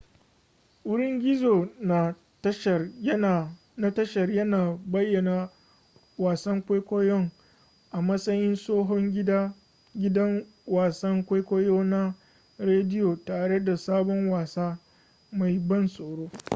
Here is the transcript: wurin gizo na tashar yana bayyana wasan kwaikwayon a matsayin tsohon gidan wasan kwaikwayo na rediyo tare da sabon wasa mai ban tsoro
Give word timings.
wurin 0.87 1.15
gizo 1.21 1.69
na 1.79 2.15
tashar 3.93 4.29
yana 4.29 4.79
bayyana 4.85 5.49
wasan 6.17 6.61
kwaikwayon 6.61 7.31
a 7.91 8.01
matsayin 8.01 8.55
tsohon 8.55 9.11
gidan 9.95 10.45
wasan 10.67 11.23
kwaikwayo 11.25 11.83
na 11.83 12.15
rediyo 12.59 13.15
tare 13.25 13.59
da 13.59 13.77
sabon 13.77 14.29
wasa 14.29 14.79
mai 15.31 15.59
ban 15.59 15.87
tsoro 15.87 16.31